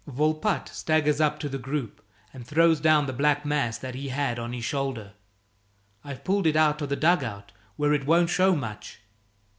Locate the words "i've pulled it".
6.03-6.55